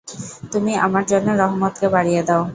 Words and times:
তুমি 0.51 0.71
আমার 0.85 1.03
জন্য 1.11 1.27
রহমতকে 1.41 1.87
বাড়িয়ে 1.95 2.21
দাও। 2.27 2.43